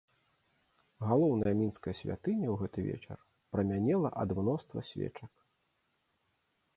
Галоўная 1.09 1.51
мінская 1.59 1.91
святыня 1.99 2.47
ў 2.53 2.55
гэты 2.61 2.79
вечар 2.87 3.17
прамянела 3.57 4.09
ад 4.23 4.29
мноства 4.39 4.79
свечак. 4.89 5.31